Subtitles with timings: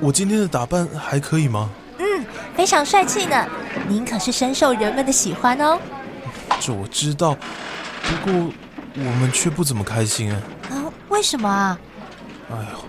[0.00, 1.68] 我今天的打扮还可以吗？
[1.98, 2.24] 嗯，
[2.56, 3.46] 非常帅气呢。
[3.86, 5.78] 您可是深受人们的喜欢哦。
[6.58, 7.36] 这我知道，
[8.02, 8.50] 不过
[8.96, 10.42] 我们却不怎么开心啊。
[10.70, 11.78] 啊，为什么啊？
[12.50, 12.80] 哎呦。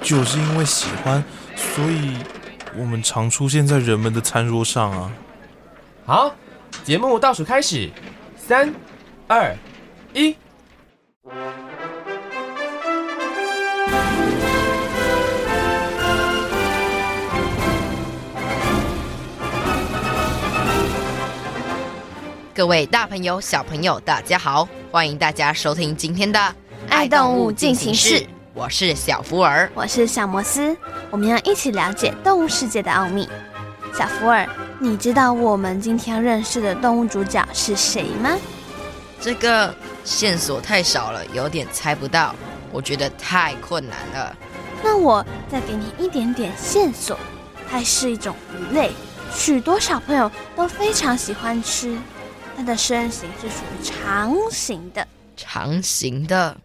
[0.00, 1.22] 就是因为喜欢，
[1.54, 2.16] 所以
[2.78, 5.12] 我们常出现在人们的餐桌上啊。
[6.06, 6.34] 好，
[6.82, 7.90] 节目倒数开始，
[8.36, 8.72] 三、
[9.26, 9.54] 二、
[10.14, 10.34] 一。
[22.58, 26.36] 各位大朋友、小朋友，大家好，欢迎大家收听今天的
[26.90, 28.20] 《爱动物进行式》。
[28.52, 30.76] 我是小福尔，我是小摩斯，
[31.08, 33.28] 我们要一起了解动物世界的奥秘。
[33.94, 34.44] 小福尔，
[34.80, 38.36] 你知道我们今天认识的动物主角是谁吗？
[39.20, 42.34] 这个线索太少了，有点猜不到，
[42.72, 44.36] 我觉得太困难了。
[44.82, 47.16] 那我再给你一点点线索，
[47.70, 48.90] 它是一种鱼类，
[49.32, 51.96] 许多小朋友都非常喜欢吃。
[52.58, 55.06] 它的身形是属于长形的，
[55.36, 56.56] 长形的。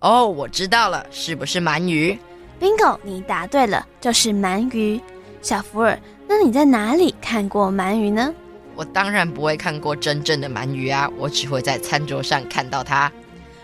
[0.00, 2.18] 哦，oh, 我知道了，是不是鳗鱼
[2.60, 5.00] ？Bingo，你答对了，就是鳗鱼。
[5.40, 8.34] 小福尔，那你在哪里看过鳗鱼呢？
[8.74, 13.12] 我当然不会看过真正的鳗鱼啊，我只会在餐桌上看到它。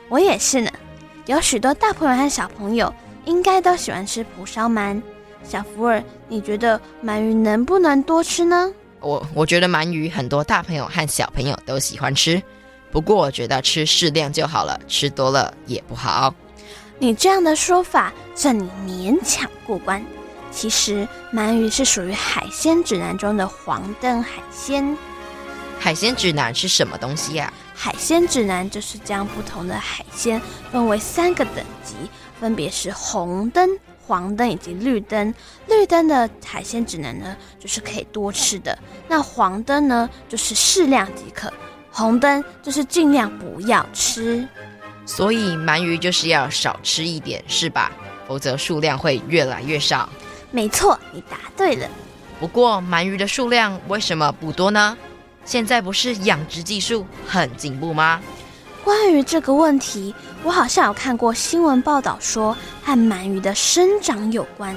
[0.09, 0.71] 我也是呢。
[1.27, 2.95] 有许多大朋友和小朋友
[3.25, 5.03] 应该都喜欢吃蒲烧鳗。
[5.43, 8.73] 小福尔，你觉得鳗鱼能不能多吃呢？
[9.01, 12.43] 我我觉得鳗鱼很多大朋友和小朋友都喜欢吃。
[12.91, 16.35] 不过我觉得吃适量就好了，吃多了也不好。
[16.99, 20.05] 你这样的说法，算你勉强过关。
[20.51, 24.97] 其实鳗鱼是属于海鲜指南中的黄灯海鲜。
[25.79, 27.53] 海鲜指南是什么东西呀？
[27.75, 31.95] 海鲜指南就是将不同的海鲜分为三个等级，
[32.39, 33.71] 分别是红灯、
[34.11, 35.33] 黄灯以及绿灯。
[35.69, 38.77] 绿灯的海鲜指南呢，就是可以多吃的；
[39.07, 41.53] 那黄灯呢，就是适量即可。
[41.93, 44.49] 红灯就是尽量不要吃，
[45.07, 47.93] 所以鳗鱼就是要少吃一点，是吧？
[48.27, 50.09] 否则数量会越来越少。
[50.51, 51.89] 没错，你答对了。
[52.41, 54.99] 不过鳗鱼的数量为什么不多呢？
[55.45, 58.21] 现在不是养殖技术很进步吗？
[58.85, 64.77] 关于这个问题，我好像有看过新闻报道说和鳗鱼的生长有关。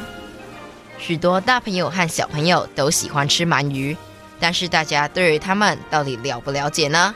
[0.97, 3.95] 许多大朋友和小朋友都喜欢吃鳗鱼。
[4.39, 7.15] 但是大家对于他们到底了不了解呢？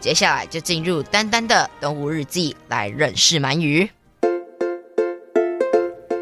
[0.00, 3.88] 接下来就进入丹丹的动物日记来认识鳗鱼。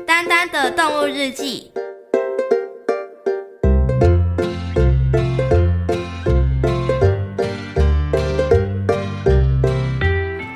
[0.06, 1.72] 丹丹的动物日记。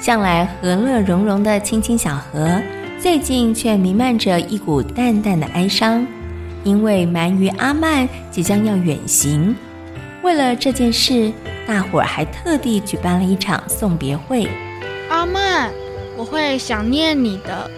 [0.08, 2.58] 向来和乐融融的青青小河，
[2.98, 6.06] 最近却弥漫着一股淡淡的哀伤，
[6.64, 9.54] 因为鳗鱼阿曼即将要远行。
[10.22, 11.30] 为了这件事，
[11.66, 14.48] 大伙儿还特地举办了一场送别会。
[15.10, 15.70] 阿曼，
[16.16, 17.70] 我会想念你的。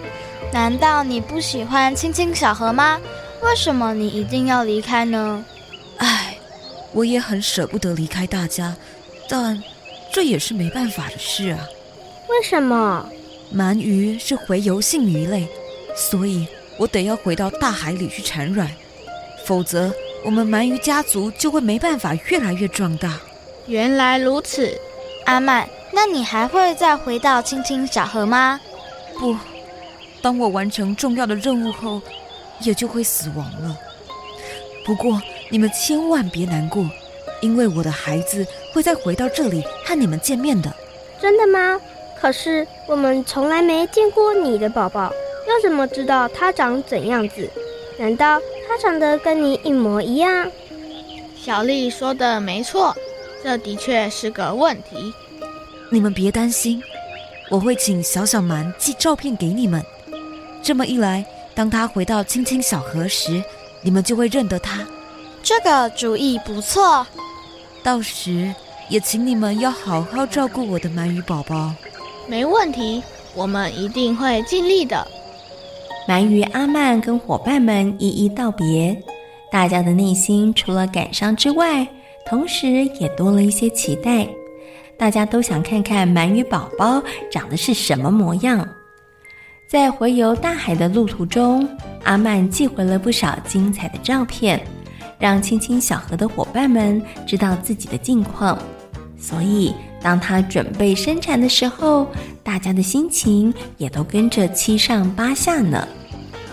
[0.53, 3.01] 难道你不喜欢青青小河吗？
[3.43, 5.45] 为什么你一定要离开呢？
[5.97, 6.37] 唉，
[6.93, 8.77] 我也很舍不得离开大家，
[9.29, 9.61] 但
[10.13, 11.59] 这也是没办法的事啊。
[12.31, 13.07] 为什么？
[13.55, 15.49] 鳗鱼是洄游性鱼类，
[15.97, 16.47] 所以
[16.79, 18.71] 我得要回到大海里去产卵，
[19.45, 19.93] 否则。
[20.23, 23.19] 我们鳗鱼家族就会没办法越来越壮大。
[23.67, 24.79] 原来如此，
[25.25, 28.61] 阿曼，那你还会再回到青青小河吗？
[29.19, 29.35] 不，
[30.21, 32.03] 当我完成重要的任务后，
[32.61, 33.75] 也就会死亡了。
[34.85, 35.19] 不过
[35.49, 36.87] 你们千万别难过，
[37.41, 40.71] 因为我的孩子会再回到这里和你们见面的。
[41.19, 41.81] 真的吗？
[42.21, 45.11] 可是我们从来没见过你的宝宝，
[45.49, 47.49] 又怎么知道他长怎样子？
[47.99, 48.41] 难道？
[48.69, 50.49] 他长得跟你一模一样，
[51.37, 52.95] 小丽说的没错，
[53.43, 55.13] 这的确是个问题。
[55.91, 56.81] 你们别担心，
[57.51, 59.85] 我会请小小蛮寄照片给你们。
[60.63, 63.43] 这么一来，当他回到青青小河时，
[63.83, 64.87] 你们就会认得他。
[65.43, 67.05] 这个主意不错，
[67.83, 68.55] 到时
[68.89, 71.73] 也请你们要好好照顾我的鳗鱼宝宝。
[72.31, 73.03] 没问题，
[73.35, 75.05] 我们一定会尽力的。
[76.07, 78.97] 鳗鱼阿曼跟伙伴们一一道别，
[79.51, 81.85] 大家的内心除了感伤之外，
[82.25, 84.29] 同时也多了一些期待。
[84.97, 88.65] 大家都想看看鳗鱼宝宝长得是什么模样。
[89.67, 91.69] 在回游大海的路途中，
[92.05, 94.65] 阿曼寄回了不少精彩的照片，
[95.19, 98.57] 让青青小河的伙伴们知道自己的近况。
[99.19, 102.07] 所以，当他准备生产的时候，
[102.43, 105.87] 大家的心情也都跟着七上八下呢。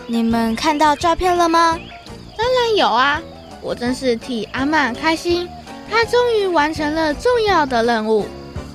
[0.06, 1.78] 你们看到照片了吗？
[2.38, 3.22] 当然有啊！
[3.62, 5.48] 我真是替阿曼开心，
[5.90, 8.26] 他终于完成了重要的任务。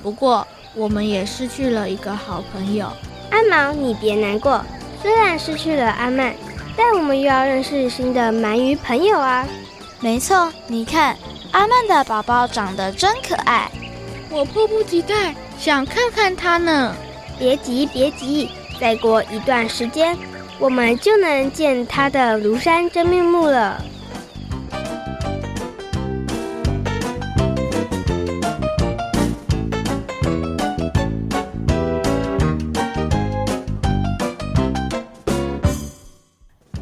[0.03, 2.91] 不过，我们也失去了一个好朋友。
[3.31, 4.63] 阿毛，你别难过。
[5.01, 6.35] 虽然失去了阿曼，
[6.75, 9.47] 但我们又要认识新的鳗鱼朋友啊。
[9.99, 11.15] 没错，你看，
[11.51, 13.71] 阿曼的宝宝长得真可爱，
[14.33, 16.95] 我迫不及待想看看它呢。
[17.37, 18.49] 别急，别急，
[18.81, 20.17] 再过一段时间，
[20.57, 23.79] 我们就能见它的庐山真面目了。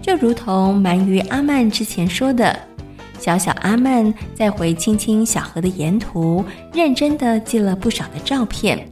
[0.02, 2.58] 就如同鳗鱼阿曼之前说的，
[3.22, 8.90] 小小阿曼在回青青小河的沿途，认真的记了不少的照片。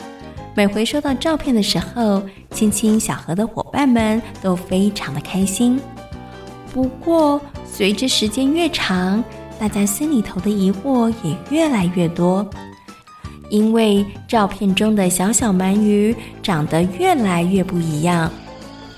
[0.53, 2.21] 每回收到照片的时候，
[2.51, 5.81] 青青小河的伙伴们都非常的开心。
[6.71, 9.23] 不过，随着时间越长，
[9.59, 12.47] 大家心里头的疑惑也越来越多，
[13.49, 18.31] 因为照片中的小小鳗鱼长得越来越不一样。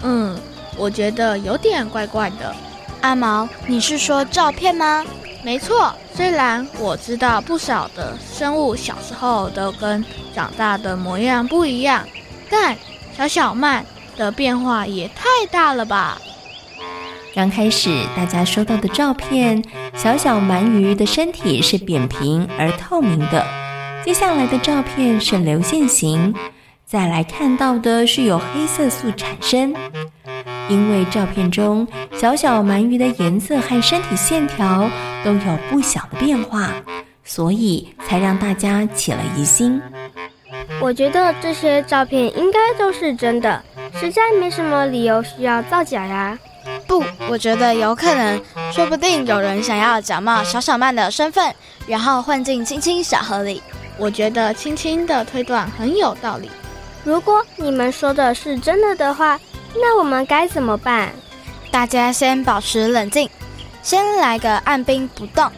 [0.04, 0.38] 嗯。
[0.78, 2.56] 我觉得有点怪怪的，
[3.02, 5.06] 阿毛，你是说照片吗？
[5.44, 10.06] 没错，虽然我知道不少的生物小时候都跟
[10.36, 12.06] 长大的模样不一样，
[12.50, 12.78] 但
[13.18, 13.82] 小小鳗
[14.16, 16.22] 的变化也太大了吧！
[17.34, 19.64] 刚开始大家收到的照片，
[19.96, 23.44] 小小鳗鱼的身体是扁平而透明的，
[24.06, 26.36] 接下来的照片是流线型，
[26.86, 29.74] 再来看到的是有黑色素产生。
[30.72, 34.90] 因为照片中小小鳗鱼的颜色和身体线条
[35.22, 36.72] 都有不小的变化，
[37.26, 39.82] 所以才让大家起了疑心。
[40.80, 43.62] 我觉得这些照片应该都是真的，
[44.00, 46.40] 实在没什么理由需要造假呀。
[46.88, 48.42] 不，我觉得有可能，
[48.72, 51.54] 说不定有人想要假冒小小鳗的身份，
[51.86, 53.62] 然后混进青青小河里。
[53.98, 56.50] 我觉得青青的推断很有道理。
[57.04, 59.38] 如果你们说的是真的的话，
[59.74, 61.10] 那我们该怎么办？
[61.72, 63.30] 大家先保持冷静，
[63.82, 65.50] 先来个按兵不动，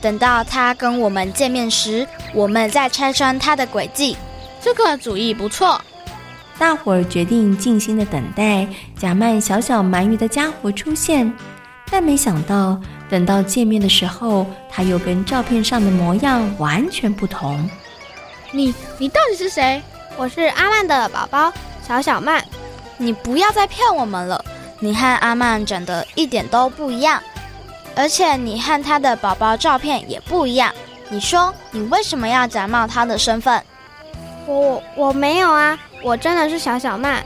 [0.00, 4.16] 等到他跟我们见面时，我们再拆穿他的诡计。
[4.62, 5.80] 这个主意不错。
[6.58, 8.66] 大伙儿决定静心的等待
[8.96, 11.30] 假扮小小鳗鱼的家伙出现，
[11.90, 12.80] 但没想到
[13.10, 17.68] 等到见面的时候，他又跟照片上的模样完全不同。
[18.52, 19.82] 你你到底是谁？
[20.16, 21.52] 我是阿曼的宝宝
[21.86, 22.40] 小小鳗。
[22.98, 24.44] 你不要再骗我们了！
[24.78, 27.22] 你和阿曼长得一点都不一样，
[27.94, 30.72] 而且你和他的宝宝照片也不一样。
[31.08, 33.62] 你说你为什么要假冒他的身份？
[34.46, 37.24] 我我没有啊，我真的是小小曼。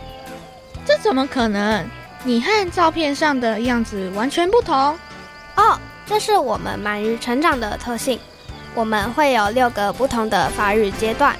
[0.86, 1.84] 这怎么可能？
[2.22, 4.98] 你和照片上的样子完全不同。
[5.56, 8.18] 哦，这是我们鳗鱼成长的特性。
[8.74, 11.36] 我们会有六个不同的发育阶段，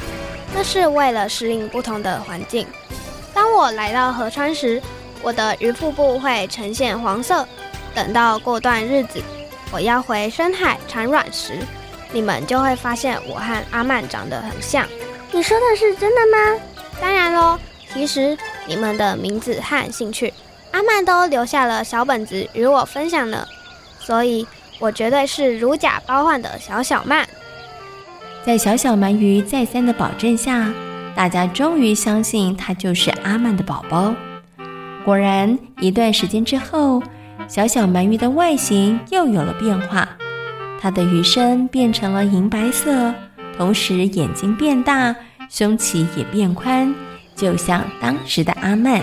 [0.55, 2.67] 那是为了适应不同的环境。
[3.41, 4.83] 当我来到河川时，
[5.23, 7.49] 我的鱼腹部会呈现黄色。
[7.95, 9.19] 等到过段日子，
[9.73, 11.59] 我要回深海产卵时，
[12.13, 14.87] 你们就会发现我和阿曼长得很像。
[15.33, 16.61] 你说的是真的吗？
[17.01, 17.59] 当然喽。
[17.95, 20.35] 其实你们的名字和兴趣，
[20.73, 23.49] 阿曼都留下了小本子与我分享呢。
[24.01, 24.47] 所以，
[24.79, 27.27] 我绝对是如假包换的小小曼。
[28.45, 30.71] 在小小鳗鱼再三的保证下，
[31.15, 34.15] 大家终于相信他就是阿曼的宝宝。
[35.05, 37.03] 果然，一段时间之后，
[37.49, 40.09] 小小鳗鱼的外形又有了变化。
[40.81, 43.15] 它的鱼身变成了银白色，
[43.57, 45.15] 同时眼睛变大，
[45.51, 46.95] 胸鳍也变宽，
[47.37, 49.03] 就像当时的阿曼。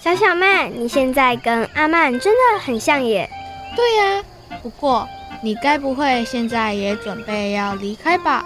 [0.00, 3.30] 小小曼，你现在跟阿曼真的很像耶。
[3.76, 4.24] 对呀，
[4.62, 5.06] 不过
[5.42, 8.44] 你该不会现在也准备要离开吧？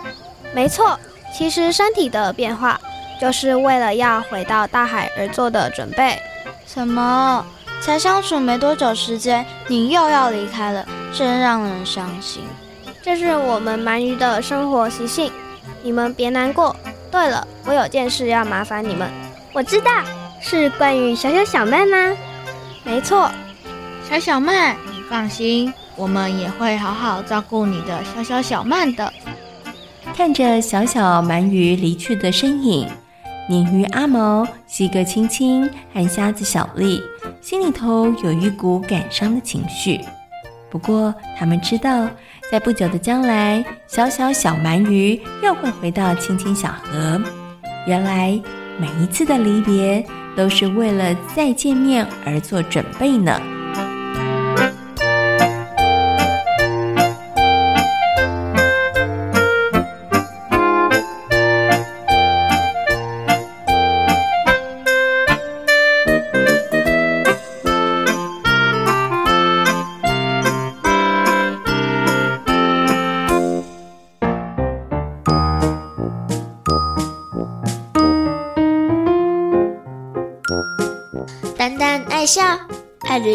[0.55, 0.99] 没错，
[1.37, 2.81] 其实身体的变化。
[3.21, 6.19] 就是为了要回到大海而做的准备。
[6.67, 7.45] 什么？
[7.81, 10.85] 才相处没多久时间，你又要离开了，
[11.15, 12.43] 真让人伤心。
[13.01, 15.31] 这是我们鳗鱼的生活习性，
[15.83, 16.75] 你们别难过。
[17.09, 19.09] 对了，我有件事要麻烦你们。
[19.53, 19.91] 我知道，
[20.41, 22.17] 是关于小小小鳗吗？
[22.83, 23.31] 没错，
[24.11, 29.13] 小小鳗，你放心，我们也会好好照顾你的小小小鳗的。
[30.17, 32.89] 看着小小鳗鱼离去的身影，
[33.49, 37.01] 鲶鱼阿毛、西哥青青和虾子小丽
[37.41, 39.99] 心里头有一股感伤的情绪。
[40.71, 42.07] 不过，他们知道，
[42.53, 47.19] 在不久的将来，小小小鳗鱼又会回到青青小河。
[47.87, 48.39] 原来，
[48.79, 50.05] 每一次的离别
[50.37, 53.41] 都是为了再见面而做准备呢。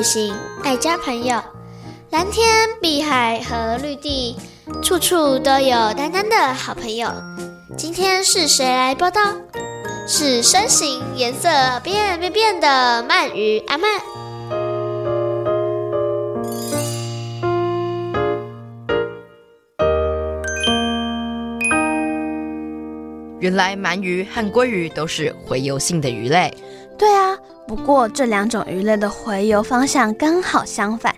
[0.04, 1.42] 行，爱交朋友。
[2.12, 2.46] 蓝天、
[2.82, 4.36] 碧海和绿地，
[4.84, 7.10] 处处都有丹丹的好朋友。
[7.78, 9.22] 今天是谁来报道？
[10.06, 11.50] 是身形、颜色
[11.82, 13.90] 变变变的鳗鱼阿曼。
[23.40, 26.54] 原来鳗鱼和鲑鱼都是洄游性的鱼类。
[26.98, 27.38] 对啊。
[27.74, 31.12] 不过这两种鱼类的洄游方向刚好相反，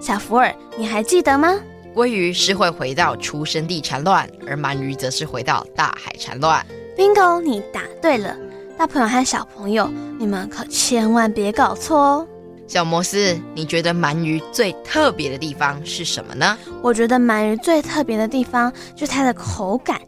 [0.00, 1.54] 小福尔，你还记得吗？
[1.94, 6.66] 鲑鱼是会回到出生地产卵，而鳗鱼则是回到大海产卵。
[6.96, 8.36] Bingo，你答对了。
[8.76, 9.88] 大朋友和小朋友，
[10.18, 12.26] 你们可千万别搞错哦。
[12.66, 16.58] 小摩斯，你觉得鳗鱼最特别的地方是什么呢？
[16.82, 20.00] 我觉得鳗鱼最特别的地方就是它的口感，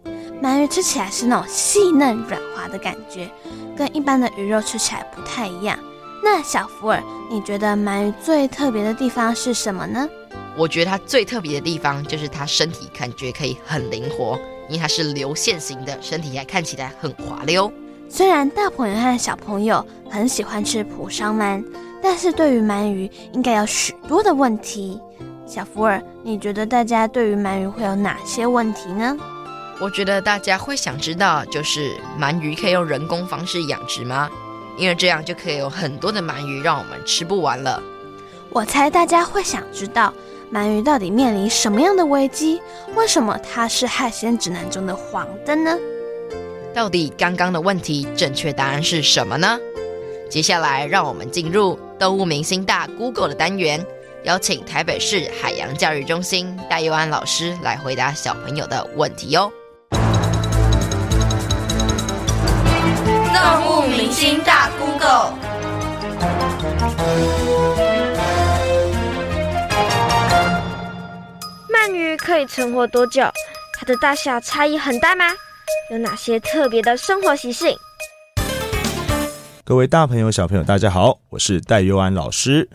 [0.42, 3.30] 鳗鱼吃起来是那种细嫩软滑的感觉。
[3.75, 5.78] 跟一般的鱼肉吃起来不太一样。
[6.25, 10.09] 那小福尔，你觉得鳗鱼最特别的地方是什么呢？
[10.57, 14.38] 我觉得它最特别的地方就是它身体感觉可以很灵活，
[14.69, 17.73] 因为它是流线型的，身体还看起来很滑溜。
[18.09, 21.64] 虽然大朋友和小朋友很喜欢吃蒲烧鳗，
[22.02, 25.00] 但是对于鳗鱼应该有许多的问题。
[25.47, 29.17] 小福尔，你觉得大家对于鳗鱼会有哪些问题呢？
[29.81, 34.31] 我觉得大家会想知道，就是鳗鱼可以用人工方式养殖吗？
[34.76, 37.83] 因为这样就可以有很多的鳗鱼让我们吃不完了。
[38.50, 40.12] 我猜大家会想知道，
[40.52, 42.61] 鳗鱼到底面临什么样的危机？
[42.95, 45.79] 为什么它是海鲜指南中的黄灯呢？
[46.75, 49.59] 到底刚刚的问题正确答案是什么呢？
[50.31, 53.85] 接下来让我们进入动物明星大 Google 的单元，
[54.25, 59.52] 邀请台北市海洋教育中心戴佑安老师来回答小朋友的问题哟。
[63.42, 65.34] 动物明星大 Google，
[71.68, 73.25] 鳗鱼可以存活多久？
[73.76, 75.25] 它的大小差异很大吗？
[75.90, 77.76] 有哪些特别的生活习性？
[79.64, 82.70] 各位大朋友、小朋友，大家好，我是戴佑安老师，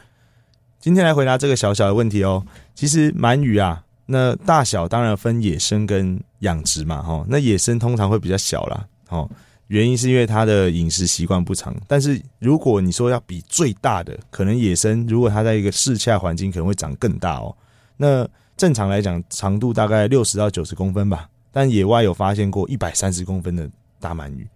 [0.82, 2.44] 今天来回答这个小小的问题哦。
[2.76, 9.30] 其实鳗鱼啊，那大小当然分野生跟养殖嘛，哈，那野生通常会比较小啦，哦。
[9.68, 17.54] 原因是因为它的饮食习惯不长，但是如果你说要比最大的，可能野生如果它在一个适洽环境，可能会长更大哦。
[17.98, 23.70] 那正常来讲，长度大概六十到九十公分吧，但野外有发现过一百三十公分的
[24.00, 24.48] 大鳗鱼。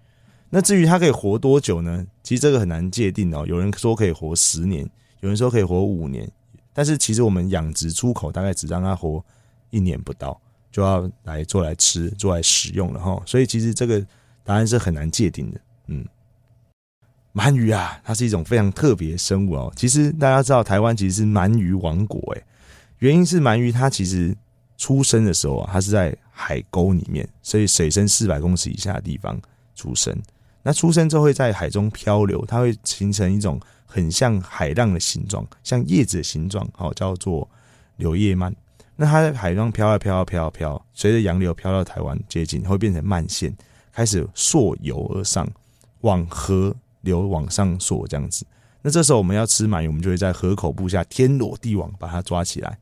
[0.49, 2.05] 那至于它可以活多久呢？
[2.23, 3.45] 其实这个很难界定哦。
[3.45, 4.89] 有人说可以活十年，
[5.19, 6.25] 有人说可以活五年，
[6.71, 9.21] 但是其实我们养殖出口大概只让它活
[9.71, 10.39] 一年不到，
[10.71, 13.21] 就要来做来吃、做来食用了哈。
[13.25, 14.01] 所以其实这个。
[14.43, 16.05] 答案是很难界定的，嗯，
[17.33, 19.71] 鳗鱼啊，它是一种非常特别的生物哦。
[19.75, 22.43] 其实大家知道，台湾其实是鳗鱼王国，诶，
[22.99, 24.35] 原因是鳗鱼它其实
[24.77, 29.39] 出生的时候啊，它是在海沟里面，所以水深四百公尺以下的地方
[29.75, 30.15] 出生。
[30.63, 37.49] 那出生之后会在海中漂流，它会形成一种很像海浪的形状，像叶子的形状，好，叫做
[37.97, 38.53] 柳叶鳗。
[38.95, 43.51] 那它在海中飘啊飘啊飘啊飘，随着洋流飘到台湾接近，会变成鳗线。
[43.91, 45.47] 开始溯游而上，
[46.01, 48.45] 往河流往上溯，这样子。
[48.81, 52.77] 那这时候我们要吃鳗鱼，我们就会在河口部下天罗地网把它抓起来。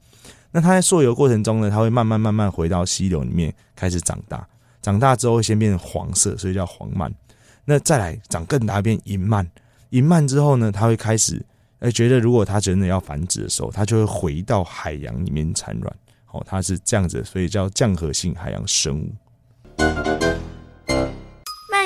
[0.51, 4.47] 那它在溯游过程中呢，它会慢慢慢慢回到溪流里面开始长大。
[4.81, 7.11] 长大之后会先变成黄色，所以叫黄鳗。
[7.65, 9.45] 那再来长更大变银鳗，
[9.89, 11.45] 银鳗之后呢，它会开始
[11.79, 15.95] 而觉得如果它真的要繁殖的时候，它就会回到海洋里面产卵。
[16.31, 19.13] 哦，它是这样子，所以叫降河性海洋生物。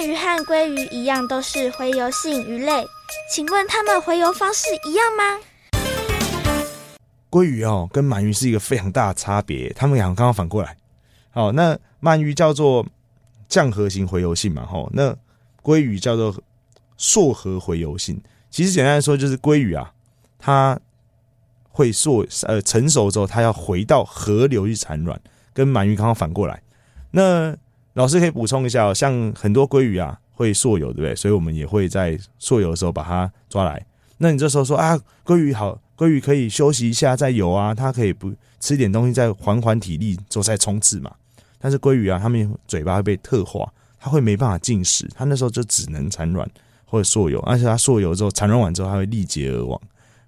[0.05, 2.85] 鱼和鲑鱼一样，都是洄游性鱼类，
[3.31, 5.39] 请问它们洄游方式一样吗？
[7.29, 10.75] 鲑鱼哦，跟鳗鱼是一个非常大的差别，它们两个刚刚反过来。
[11.31, 12.85] 好，那鳗鱼叫做
[13.47, 15.15] 降河型洄游性嘛，吼，那
[15.61, 16.35] 鲑鱼叫做
[16.97, 18.21] 溯河洄游性。
[18.49, 19.93] 其实简单来说，就是鲑鱼啊，
[20.37, 20.77] 它
[21.69, 25.19] 会溯呃成熟之后，它要回到河流去产卵，
[25.53, 26.61] 跟鳗鱼刚刚反过来。
[27.11, 27.55] 那
[27.93, 31.15] 老师可以补充一下哦，像很多鲑鱼啊会溯游，对不对？
[31.15, 33.85] 所以我们也会在溯游的时候把它抓来。
[34.17, 41.11] 那你这时候说啊，鲑鱼好，鲑鱼可以休息一下再游啊，它可以不吃点东西再缓缓体力之后再冲刺嘛。
[41.59, 46.49] 但是鲑鱼啊，它们嘴巴会被特化，它会没办法进食，它那时候就只能产卵。
[46.85, 49.81] 或者溯游，而且它溯游之后产卵完之后，它会历劫而亡。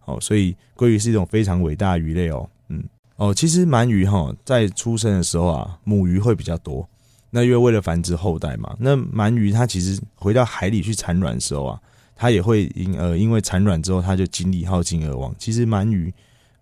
[0.05, 2.49] 哦，所以鲑鱼是一种非常伟大的鱼类哦。
[2.69, 2.83] 嗯，
[3.17, 6.89] 哦，其实鳗鱼哈在出生的时候啊，母鱼会比较多。
[7.35, 11.77] 那因为为了繁殖后代嘛，那鳗鱼它其实回到海里去产卵的时候啊，
[12.15, 15.35] 它也会因呃因为产卵之后，它就精力耗尽而亡。
[15.37, 16.13] 其实鳗鱼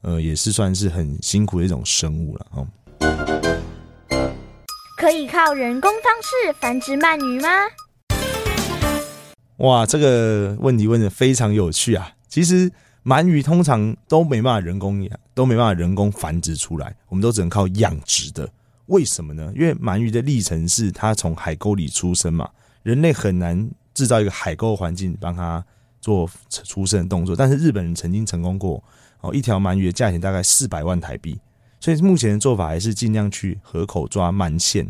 [0.02, 2.68] 呃也是算是很辛苦的一种生物了哦。
[4.98, 7.50] 可以靠人工方式繁殖鳗鱼吗？
[9.58, 12.14] 哇，这个问题问的非常有趣啊！
[12.28, 12.72] 其实
[13.06, 18.50] 鳗鱼通常都没办法人工养，都没办法人工繁殖出来，我们都只能靠养殖的。
[18.88, 19.52] 为什么呢？
[19.56, 22.50] 因为鳗鱼的历程是它从海沟里出生嘛，
[22.84, 25.64] 人类很难制造一个海沟环境帮它
[26.02, 27.36] 做出生的动作。
[27.36, 28.84] 但是日本人曾经成功过
[29.22, 31.40] 哦，一条鳗鱼的价钱大概四百万台币，
[31.80, 34.86] 所以目前的做法还是尽量去河口抓鳗线，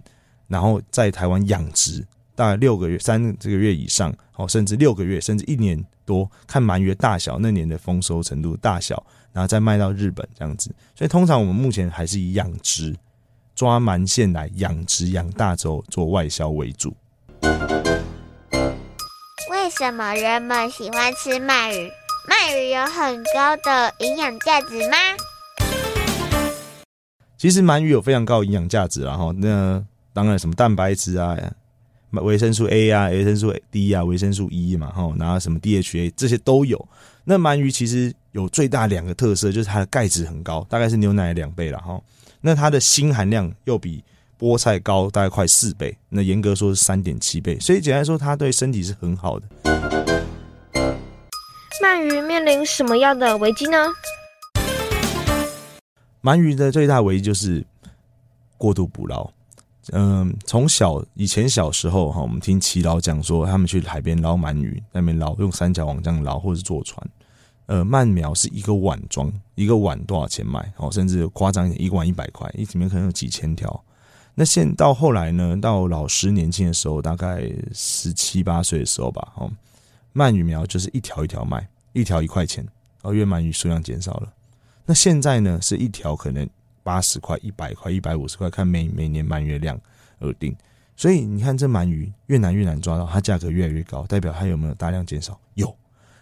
[0.48, 2.06] 然后在台湾养殖。
[2.36, 10.74] 大概六个月、三这个月以上，哦，甚至六个月，甚至一年多，看鳗鱼的大小，那年的丰收程度大小，然后再卖到日本这样子。
[10.96, 12.92] 所以通常我们目前还是以养殖
[13.56, 16.96] 抓鳗线来养殖养大之后做外销为主。
[19.52, 21.92] 为什么人们喜欢吃鳗鱼？
[22.30, 24.98] 鳗鱼有很高的营养价值吗？
[27.38, 31.38] 其实鳗鱼有非常高的营养价值，然后那当然什么蛋白质啊。
[32.22, 36.88] 维生素 A 啊，维生素 D 啊，维生素 E 嘛，哈，然后什么 DHA 这些都有。
[37.24, 42.00] 那鳗鱼其实有最大两个特色，就是它的钙质很高，大概是牛奶的两倍了哈。
[42.46, 44.04] 那它的锌含量又比
[44.38, 49.48] 菠菜高大概快四倍，那严格说是三点七倍，所以简单说，它对身体是很好的。
[51.82, 53.78] 鳗鱼面临什么样的危机呢？
[56.22, 57.66] 鳗鱼的最大危机就是
[58.58, 59.32] 过度捕捞。
[59.94, 67.10] 嗯，从小以前小时候哈，我们听耆老讲说，他们去海边捞鳗鱼，那边捞，用三角网这样捞，或者是坐船。
[67.66, 70.74] 呃，鳗苗是一个碗装，一个碗多少钱卖？
[70.78, 73.84] 哦，甚至夸张一点，一个碗一百块，一里面可能有几千条。
[74.36, 79.52] 那现到后来呢，到老师年轻的时候，大概十七八岁的时候吧，哦，
[80.14, 82.68] 鳗鱼苗就是一条一条卖，一条一块钱，
[83.02, 84.34] 哦，因为鳗鱼数量减少了。
[84.86, 86.50] 那现在呢，是一条可能。
[86.86, 89.80] 八十块、一百块、一百五十块，看每每年鳗鱼量
[90.20, 90.54] 而定。
[90.98, 95.40] 所以你看，这鳗鱼越难越难抓到，它价格越来越高，代表它有没有大量减少？
[95.54, 95.74] 有。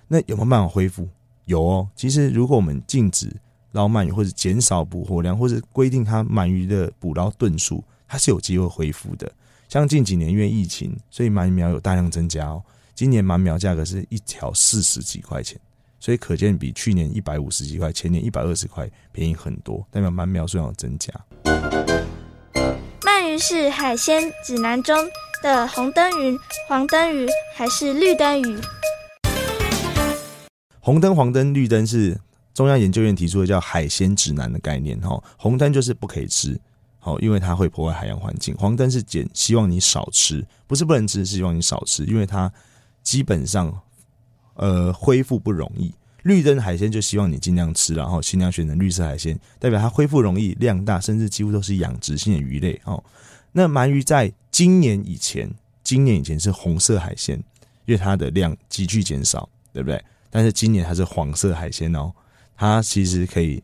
[0.07, 1.09] 那有没有办法恢复？
[1.51, 1.87] 有哦。
[1.95, 3.29] 其实，如果我们禁止
[3.73, 9.31] 捞鳗鱼，或者减少捕获量，或者规定它鳗鱼的捕捞吨数，它是有机会恢复的。
[9.69, 12.63] 像近几年因为疫情，所以鳗鱼苗有大量增加哦。
[12.95, 15.59] 今年鳗苗价格是一条四十几块钱。
[16.03, 21.13] 所以可见比去年一百五十几块，前年一百二十块便宜很多，代表鳗苗数量增加。
[23.03, 24.97] 鳗鱼是海鲜指南中
[25.43, 26.35] 的红灯鱼、
[26.67, 28.59] 黄灯鱼还是绿灯鱼？
[30.91, 32.19] 红灯、黄灯、绿灯是
[32.53, 35.23] 中央研究院提出的叫海鲜指南的概念哈。
[35.37, 36.59] 红灯就是不可以吃，
[36.99, 38.53] 好，因为它会破坏海洋环境。
[38.57, 42.51] 黄灯是减，希望你少吃，不是不能吃，是希望你少吃，因为它
[43.03, 43.81] 基本上。
[44.55, 45.91] 呃，恢复不容易。
[46.23, 53.01] 绿灯海鲜就希望你尽量吃，然后尽量选择绿色海鲜，代表它恢复容易、量大，甚至几乎都是养殖性的鱼类哦。
[53.53, 55.49] 那鳗鱼在今年以前，
[55.83, 57.41] 今年以前是红色海鲜，
[57.85, 60.03] 因为它的量急剧减少，对不对？
[60.31, 62.11] 但是今年它是黄色海鲜哦，
[62.55, 63.61] 它其实可以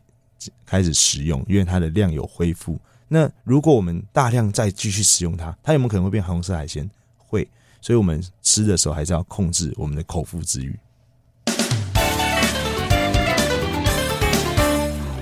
[0.64, 2.78] 开始食用，因为它的量有恢复。
[3.08, 6.88] 那如果我们大量再继续使用它，它有没有可能会变红色海鲜？
[7.16, 7.48] 会，
[7.80, 10.78] 所以我们吃的时候还是要控制我们的口腹之欲。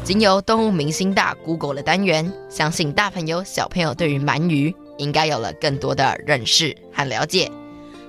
[0.03, 7.51] 经由动物明星大 Google 的单元，相信大朋友小朋友对于鳗鱼应该有了更多的认识和了解。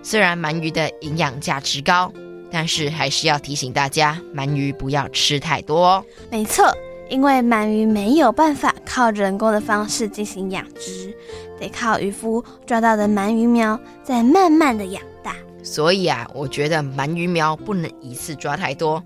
[0.03, 2.11] 虽然鳗鱼的营养价值高，
[2.51, 6.05] 但是还是要提醒大家，鳗鱼不要吃太多哦。
[6.29, 6.65] 没错，
[7.09, 11.15] 因为鳗鱼没有办法靠人工的方式进行养殖，
[11.59, 15.35] 得靠渔夫抓到的鳗鱼苗再慢慢的养大。
[15.63, 19.03] 所以啊，我觉得鳗鱼苗不能一次抓太多，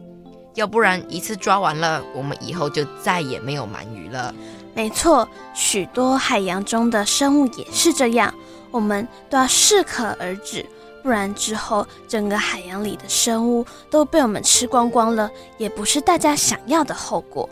[0.54, 4.34] 要不然一次抓完了，我们以后就再也没有鳗鱼了。
[4.74, 8.34] 没错，许多海洋中的生物也是这样，
[8.70, 10.66] 我们都要适可而止。
[11.04, 17.50] 不然之后，整个海洋里的生物都被我们吃光光了，也不是大家想要的后果。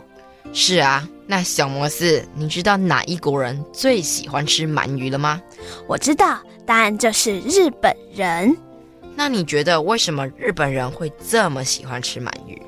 [0.52, 5.40] 是啊，那小摩斯，你知道哪一国人最喜欢吃鳗鱼了吗？
[5.86, 8.56] 我知道，答案就是日本人。
[9.14, 12.60] 那你觉得为什么日本人会这么喜欢吃鳗鱼？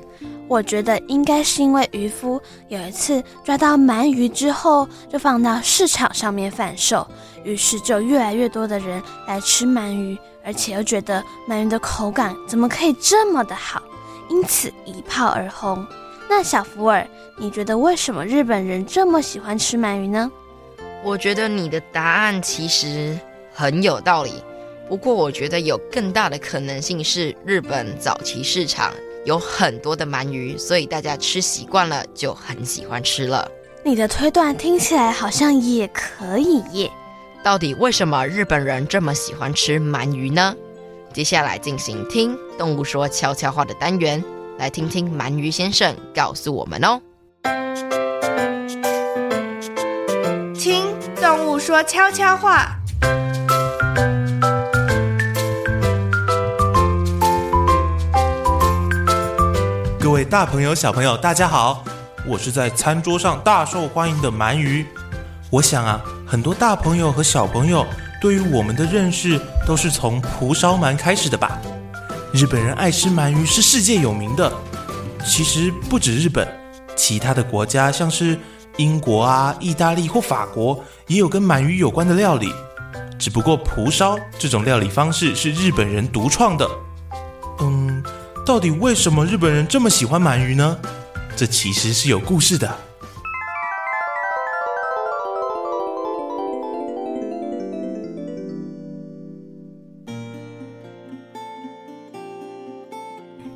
[0.47, 7.07] 我觉得应该是因为渔夫有一次抓到鳗鱼之后，就放到市场上面贩售，
[7.43, 10.17] 于是就越来越多的人来吃鳗鱼。
[10.45, 13.81] 而且又觉得鳗鱼的口感怎么可以这么的好，
[14.29, 15.85] 因此一炮而红。
[16.29, 20.31] 那小福尔，你觉得为什么日本人这么喜欢吃鳗鱼呢？
[21.03, 23.17] 我觉得你的答案其实
[23.53, 24.43] 很有道理，
[24.87, 28.93] 不过我觉得有更大的可能性是日本早期市场
[29.25, 33.49] 有很多的鳗鱼，所以大家吃习惯了就很喜欢吃了。
[33.83, 36.89] 你的推断听起来好像也可以耶。
[37.43, 40.55] 到底为什么日本人这么喜欢吃鳗鱼呢？
[41.11, 44.23] 接下来进行听动物说悄悄话的单元，
[44.57, 47.01] 来听听鳗鱼先生告诉我们哦。
[50.57, 50.85] 听
[51.21, 52.77] 动物说悄悄话。
[59.99, 61.83] 各位大朋友、小朋友，大家好，
[62.25, 64.85] 我是在餐桌上大受欢迎的鳗鱼。
[65.51, 66.01] 我想啊。
[66.33, 67.85] 很多大朋友和小朋友
[68.19, 71.61] 对于我们的认识都是从蒲烧鳗开始的吧？
[72.33, 74.51] 日本人爱吃鳗鱼是世界有名的。
[75.23, 76.47] 其实不止日本，
[76.95, 78.35] 其他的国家像是
[78.77, 82.51] 英国啊、意大利或法国也有跟鳗鱼有关的料理。
[83.19, 86.67] 只不过蒲烧这种料理方式是日本人独创的。
[87.59, 88.03] 嗯，
[88.43, 90.79] 到底为什么日本人这么喜欢鳗鱼呢？
[91.35, 92.75] 这其实是有故事的。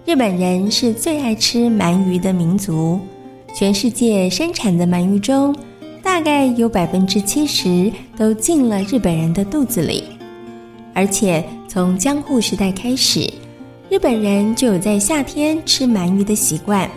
[0.08, 2.98] 日本人是最爱吃鳗鱼的民族，
[3.54, 5.54] 全世界生产的鳗鱼中，
[6.02, 10.06] 大概有百分之七十都进了日本人的肚子里。
[10.94, 13.30] 而且从江户时代开始，
[13.90, 16.90] 日本人就有在夏天吃鳗鱼的习惯。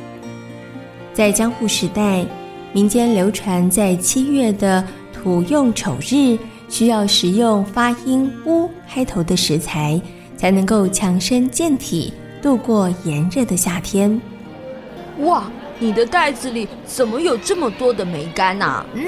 [1.12, 2.24] 在江户时代，
[2.72, 10.00] 民间流传在七月的土用丑日，需要食用发音“乌”开头的食材，
[10.36, 12.12] 才能够强身健体。
[12.42, 14.20] 度过炎热的夏天。
[15.18, 15.44] 哇，
[15.78, 18.84] 你的袋子里怎么有这么多的梅干啊？
[18.94, 19.04] 嗯，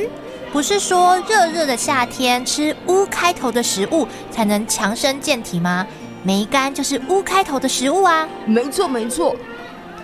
[0.52, 5.86] 不是说热热的夏天吃乌开头的食物才能强身健体吗？
[6.22, 8.28] 梅干就是乌开头的食物啊。
[8.46, 9.34] 没错没错，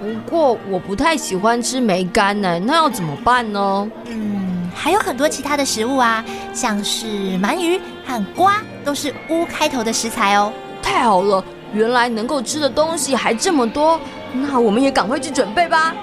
[0.01, 3.91] 不过我不太喜欢吃梅干呢，那要怎么办呢？
[4.07, 7.07] 嗯，还有很多其他的食物啊，像是
[7.39, 10.53] 鳗鱼和瓜都是乌开头的食材哦。
[10.83, 11.45] 太好了。
[11.75, 14.01] 原来能够吃的东西还这么多，
[14.33, 15.95] 那我们也赶快去准备吧。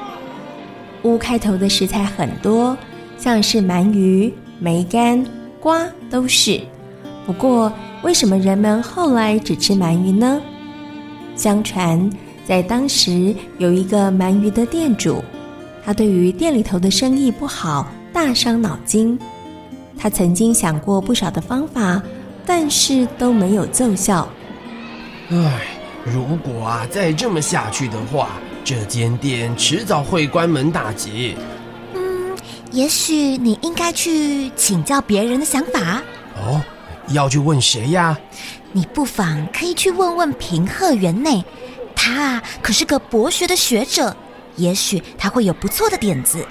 [1.04, 2.78] 乌开头的食材很多，
[3.18, 5.26] 像是鳗鱼、梅干、
[5.60, 6.60] 瓜都是。
[7.26, 7.72] 不过，
[8.04, 10.42] 为什么人们后来只吃鳗鱼呢？
[11.36, 12.10] 相传，
[12.46, 15.24] 在当时有一个鳗鱼的店主，
[15.84, 19.18] 他对于店里头的生意不好，大伤脑筋。
[19.98, 22.02] 他曾经想过不少的方法，
[22.46, 24.28] 但是都没有奏效。
[25.30, 25.62] 唉，
[26.04, 28.30] 如果啊再这么下去的话，
[28.64, 31.36] 这间店迟早会关门大吉。
[31.96, 32.38] 嗯，
[32.72, 36.02] 也许你应该去请教别人的想法。
[36.36, 36.62] 哦，
[37.10, 38.18] 要去问谁呀？
[38.72, 41.44] 你不妨可以去问问平贺园内，
[41.96, 44.16] 他啊可是个博学的学者，
[44.58, 46.46] 也许他会有不错的点子。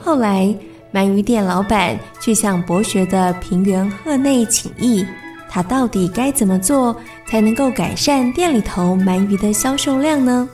[0.00, 0.54] 后来，
[0.94, 5.04] 鳗鱼店老板去向博学的平原贺内请益。
[5.50, 6.96] 他到底该怎么做
[7.28, 10.48] 才能够改善店里头鳗鱼的销售量呢？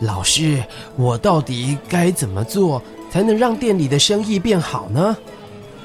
[0.00, 0.62] 老师，
[0.94, 5.16] 我到底该怎么做才能让店里的生意变好呢？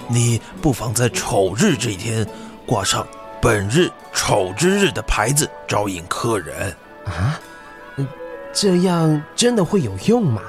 [0.10, 2.28] 你不妨在丑日这一天
[2.66, 3.08] 挂上
[3.42, 6.76] “本日丑之日”的牌子，招引客人。
[7.06, 7.40] 啊？
[8.52, 10.42] 这样真的会有用吗？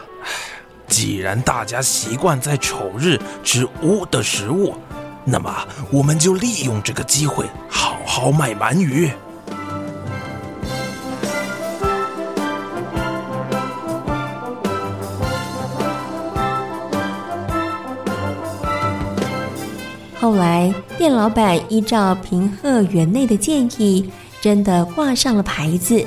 [0.88, 4.74] 既然大家习惯在丑日吃污的食物。
[5.24, 9.10] 那么我们就利用这个机会好好卖鳗鱼。
[20.20, 24.08] 后来店老板依照平贺园内的建议
[24.40, 26.04] 真的挂上了牌子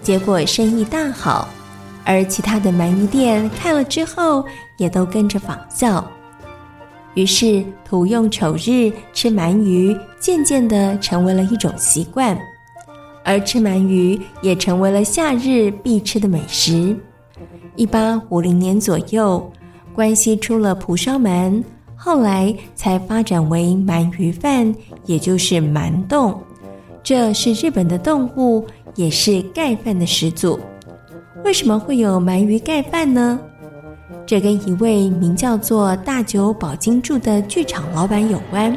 [0.00, 1.46] 结果生意大好
[2.02, 4.42] 而其他的鳗鱼店看了之后
[4.78, 6.02] 也都跟着仿效。
[7.18, 12.38] 于是，土用丑日吃鳗鱼，渐渐地成为了一种习惯，
[13.24, 16.96] 而吃鳗鱼也成为了夏日必吃的美食。
[17.74, 19.50] 一八五零年左右，
[19.92, 21.60] 关西出了蒲烧鳗，
[21.96, 24.72] 后来才发展为鳗鱼饭，
[25.04, 26.40] 也就是鳗冻。
[27.02, 30.60] 这是日本的动物，也是盖饭的始祖。
[31.44, 33.40] 为什么会有鳗鱼盖饭呢？
[34.28, 38.76] 这跟一位名叫做大久保金柱的剧场老板有关。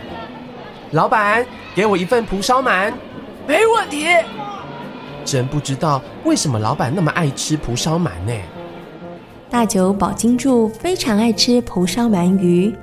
[0.91, 2.93] 老板，给我一份蒲烧鳗。
[3.45, 4.05] 没问题。
[5.25, 8.31] 真不知道为什么老板那么爱吃蒲烧鳗呢？
[9.49, 12.73] 大久保金柱非常爱吃蒲烧鳗鱼，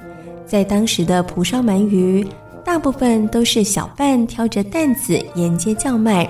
[0.45, 2.29] 在当时的蒲烧鳗鱼，
[2.63, 6.29] 大部分都是小贩挑着担子沿街叫卖，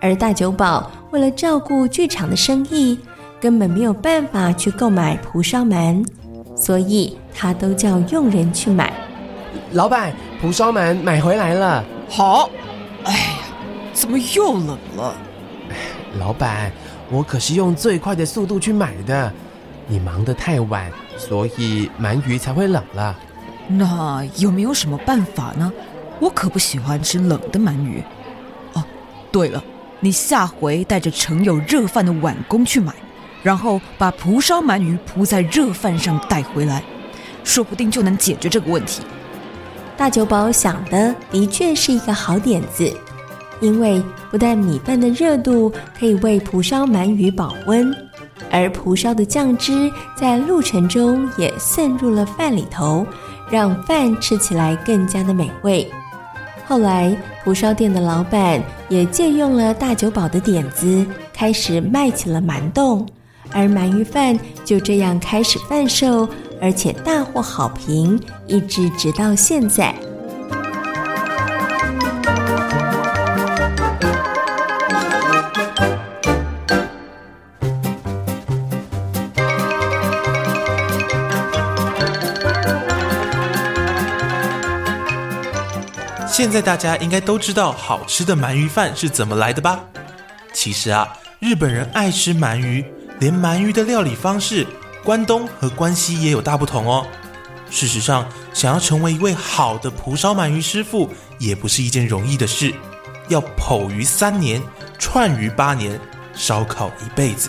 [0.00, 0.90] 而大久保。
[1.12, 2.98] 为了照顾剧场的生意，
[3.42, 6.06] 根本没有办法去购买蒲烧鳗，
[6.54, 8.92] 所以他都叫佣人去买。
[9.72, 11.84] 老板，蒲烧鳗买回来了。
[12.08, 12.48] 好。
[13.02, 13.18] 哎呀，
[13.92, 15.16] 怎么又冷了？
[16.20, 16.70] 老板，
[17.10, 19.32] 我可是用最快的速度去买的。
[19.88, 23.18] 你忙得太晚，所以鳗鱼才会冷了。
[23.66, 25.72] 那有没有什么办法呢？
[26.20, 28.04] 我可不喜欢吃冷的鳗鱼。
[28.74, 28.84] 哦，
[29.32, 29.60] 对了。
[29.98, 32.92] 你下回带着盛有热饭的碗公去买，
[33.42, 36.82] 然后把蒲烧鳗鱼铺在热饭上带回来，
[37.42, 39.02] 说不定就能解决这个问题。
[39.96, 42.90] 大久保想的的确是一个好点子，
[43.60, 47.94] 因为不但米饭的热度可以为蒲烧鳗鱼保温，
[48.50, 53.06] 而蒲烧的酱汁在路程中也渗入了饭里头，
[53.50, 55.88] 让饭吃起来更加的美味。
[56.66, 63.06] 后来，蒲烧店的老板也借用了大久保的点子，开始卖起了鳗冻，
[63.54, 66.28] 而鳗鱼饭就这样开始贩售，
[66.60, 69.94] 而且大获好评，一直直到现在。
[86.34, 89.80] 现在大家应该都知道好吃的鳗鱼饭是怎么来的吧？
[90.52, 91.06] 其实啊，
[91.38, 92.84] 日本人爱吃鳗鱼，
[93.22, 94.66] 连鳗鱼的料理方式，
[95.04, 97.06] 关东和关西也有大不同哦。
[97.70, 101.08] 事实上，想要成为一位好的蒲烧鳗鱼师傅，
[101.38, 102.74] 也不是一件容易的事，
[103.28, 104.60] 要剖鱼三年，
[104.98, 106.00] 串鱼八年，
[106.34, 107.48] 烧烤一辈子。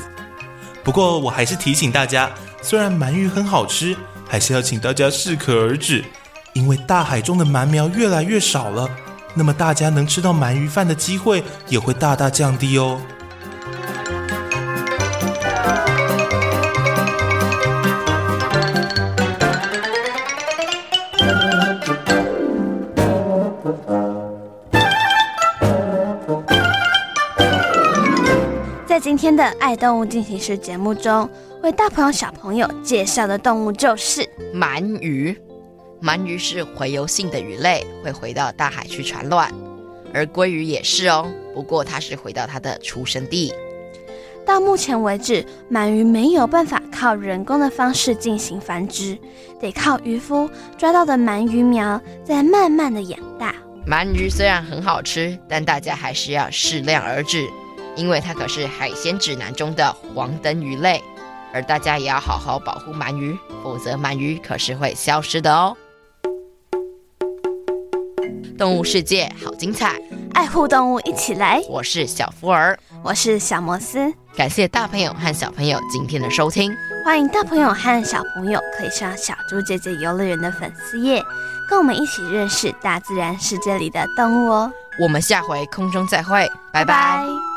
[0.83, 2.29] 不过，我还是提醒大家，
[2.62, 3.97] 虽然鳗鱼很好吃，
[4.29, 6.05] 还是要请大家适可而止。
[6.53, 8.88] 因为大海中的鳗苗越来越少了，
[9.33, 13.01] 那么大家能吃到鳗鱼饭的机会也会大大降低哦。
[29.03, 31.29] 今天的《爱动物进行时》节目中，
[31.61, 35.37] 为大朋友小朋友介绍的动物就是鳗鱼。
[36.01, 39.53] 鳗鱼是洄游性的鱼类，会回到大海去产卵，
[40.13, 41.29] 而鲑鱼也是哦。
[41.53, 43.53] 不过它是回到它的出生地。
[44.45, 49.17] 到目前为止，鳗鱼没有办法靠人工的方式进行繁殖，
[49.59, 53.53] 得靠渔夫抓到的鳗鱼苗再慢慢的养大。
[53.85, 57.45] 鳗鱼虽然很好吃，但大家还是要适量而止，
[57.95, 61.01] 因为它可是海鲜指南中的黄灯鱼类，
[61.53, 65.77] 而大家也要好好保护鳗鱼，否则鳗鱼可是会消失的哦。
[68.58, 69.99] 动物世界好精彩，
[70.34, 71.62] 爱护动物一起来。
[71.69, 74.13] 我是小福儿，我是小摩斯。
[74.36, 76.73] 感谢大朋友和小朋友今天的收听，
[77.06, 81.21] 欢迎大朋友和小朋友可以上小猪姐姐游乐园的粉丝页，
[81.69, 84.71] 跟我们一起认识大自然世界里的动物哦。
[84.99, 87.23] 我们下回空中再会，拜拜。
[87.23, 87.52] 零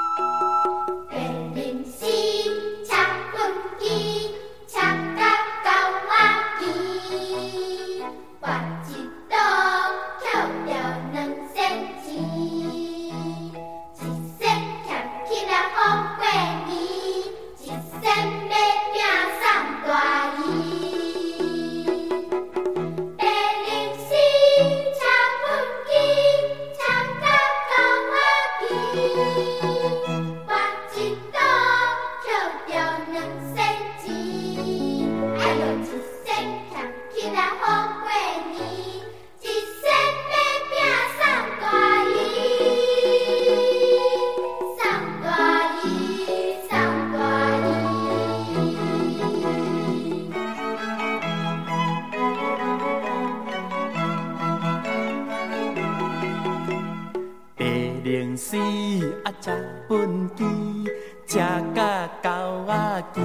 [60.27, 60.87] 畚箕，
[61.27, 61.39] 吃
[61.75, 62.29] 甲狗
[62.67, 63.17] 仔甜，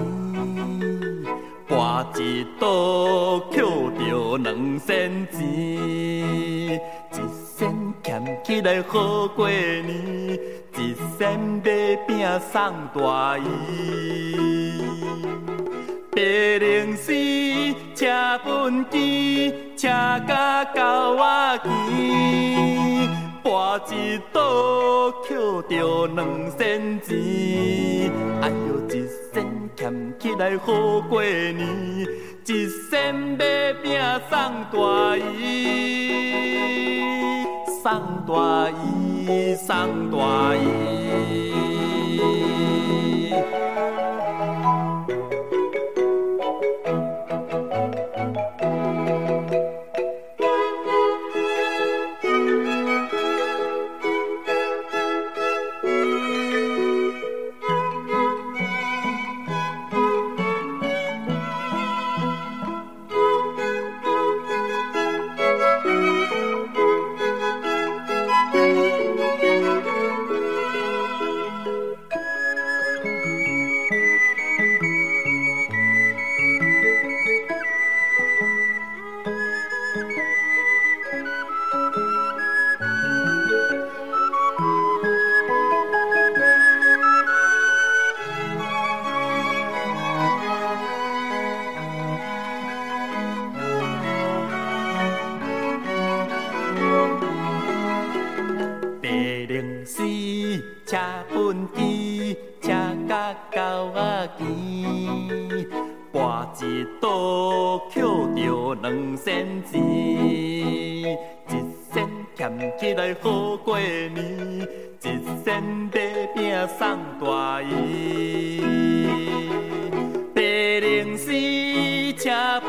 [1.68, 1.72] 跋
[2.20, 7.18] 一倒抾着两仙钱，一
[7.56, 10.40] 仙俭起来好过年，
[10.78, 12.10] 一仙买饼
[12.52, 14.82] 送大姨。
[16.14, 16.22] 白
[16.60, 18.06] 零时车
[18.46, 19.88] 畚箕，车
[20.28, 21.70] 甲狗仔骑，
[23.44, 28.12] 跋一倒抾着两仙钱。
[28.42, 31.60] 哎呦，一仙俭起来好过年，
[32.46, 34.00] 一仙买饼
[34.30, 34.40] 送
[34.72, 35.40] 大姨，
[37.82, 37.84] 送
[38.28, 42.51] 大姨，送大姨。